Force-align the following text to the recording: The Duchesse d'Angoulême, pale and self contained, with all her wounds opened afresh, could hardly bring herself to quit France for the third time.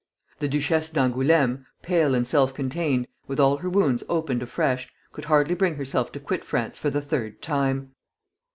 The 0.39 0.47
Duchesse 0.47 0.89
d'Angoulême, 0.89 1.63
pale 1.83 2.15
and 2.15 2.25
self 2.25 2.55
contained, 2.55 3.07
with 3.27 3.39
all 3.39 3.57
her 3.57 3.69
wounds 3.69 4.03
opened 4.09 4.41
afresh, 4.41 4.89
could 5.11 5.25
hardly 5.25 5.53
bring 5.53 5.75
herself 5.75 6.11
to 6.13 6.19
quit 6.19 6.43
France 6.43 6.79
for 6.79 6.89
the 6.89 7.01
third 7.01 7.39
time. 7.43 7.91